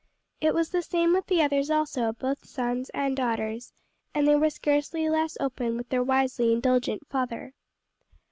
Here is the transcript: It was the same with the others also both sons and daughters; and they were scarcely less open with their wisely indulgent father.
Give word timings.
It 0.39 0.55
was 0.55 0.71
the 0.71 0.81
same 0.81 1.13
with 1.13 1.27
the 1.27 1.43
others 1.43 1.69
also 1.69 2.11
both 2.13 2.43
sons 2.43 2.89
and 2.89 3.15
daughters; 3.15 3.71
and 4.15 4.27
they 4.27 4.35
were 4.35 4.49
scarcely 4.49 5.07
less 5.09 5.37
open 5.39 5.77
with 5.77 5.89
their 5.89 6.01
wisely 6.01 6.51
indulgent 6.53 7.05
father. 7.07 7.53